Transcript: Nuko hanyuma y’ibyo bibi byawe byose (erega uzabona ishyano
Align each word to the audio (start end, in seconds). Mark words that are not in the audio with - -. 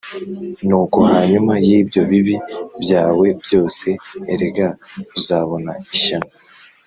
Nuko 0.67 0.99
hanyuma 1.13 1.53
y’ibyo 1.67 2.01
bibi 2.09 2.35
byawe 2.83 3.27
byose 3.43 3.87
(erega 4.33 4.67
uzabona 5.17 5.71
ishyano 5.95 6.29